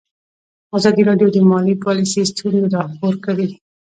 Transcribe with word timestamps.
ازادي 0.77 1.01
راډیو 1.09 1.29
د 1.33 1.37
مالي 1.49 1.75
پالیسي 1.83 2.21
ستونزې 2.31 2.69
راپور 2.75 3.13
کړي. 3.25 3.47